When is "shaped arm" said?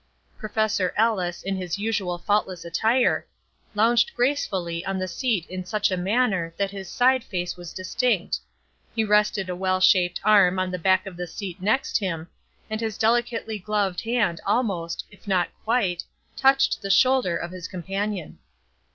9.79-10.57